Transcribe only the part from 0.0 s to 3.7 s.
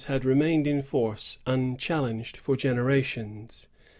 had remained in force unchallenged for generations.